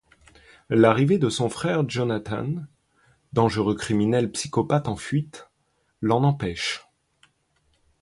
L’arrivée 0.71 1.19
de 1.19 1.29
son 1.29 1.47
frère 1.47 1.87
Jonathan, 1.87 2.55
dangereux 3.33 3.75
criminel 3.75 4.31
psychopathe 4.31 4.87
en 4.87 4.95
fuite, 4.95 5.47
l’en 6.01 6.23
empêche. 6.23 6.87